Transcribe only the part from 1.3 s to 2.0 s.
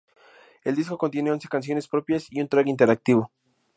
once canciones